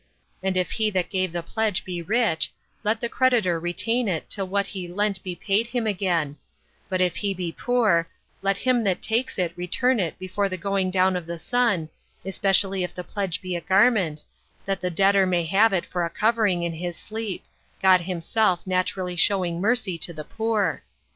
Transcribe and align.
And 0.41 0.57
if 0.57 0.71
he 0.71 0.89
that 0.89 1.11
gave 1.11 1.31
the 1.31 1.43
pledge 1.43 1.85
be 1.85 2.01
rich, 2.01 2.51
let 2.83 2.99
the 2.99 3.07
creditor 3.07 3.59
retain 3.59 4.07
it 4.07 4.31
till 4.31 4.47
what 4.47 4.65
he 4.65 4.87
lent 4.87 5.21
be 5.21 5.35
paid 5.35 5.67
him 5.67 5.85
again; 5.85 6.37
but 6.89 7.01
if 7.01 7.17
he 7.17 7.35
be 7.35 7.51
poor, 7.51 8.07
let 8.41 8.57
him 8.57 8.83
that 8.85 9.03
takes 9.03 9.37
it 9.37 9.53
return 9.55 9.99
it 9.99 10.17
before 10.17 10.49
the 10.49 10.57
going 10.57 10.89
down 10.89 11.15
of 11.15 11.27
the 11.27 11.37
sun, 11.37 11.87
especially 12.25 12.83
if 12.83 12.95
the 12.95 13.03
pledge 13.03 13.43
be 13.43 13.55
a 13.55 13.61
garment, 13.61 14.23
that 14.65 14.81
the 14.81 14.89
debtor 14.89 15.27
may 15.27 15.43
have 15.43 15.71
it 15.71 15.85
for 15.85 16.03
a 16.03 16.09
covering 16.09 16.63
in 16.63 16.73
his 16.73 16.97
sleep, 16.97 17.43
God 17.79 18.01
himself 18.01 18.65
naturally 18.65 19.15
showing 19.15 19.61
mercy 19.61 19.99
to 19.99 20.13
the 20.13 20.25
poor. 20.25 20.81